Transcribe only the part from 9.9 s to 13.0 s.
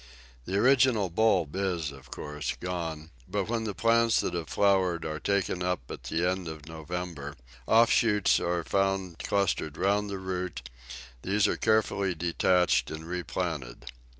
the root; these are carefully detached